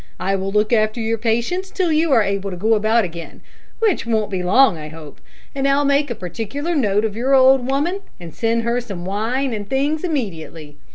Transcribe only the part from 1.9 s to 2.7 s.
you are able to